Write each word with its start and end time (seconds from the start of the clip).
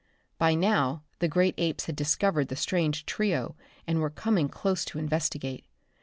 By 0.39 0.55
now 0.55 1.03
the 1.19 1.27
great 1.27 1.53
apes 1.59 1.85
had 1.85 1.95
discovered 1.95 2.47
the 2.47 2.55
strange 2.55 3.05
trio 3.05 3.55
and 3.85 3.99
were 3.99 4.09
coming 4.09 4.49
close 4.49 4.83
to 4.85 4.97
investigate. 4.97 5.63